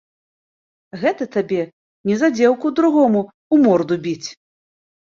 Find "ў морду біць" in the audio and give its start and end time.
3.29-4.29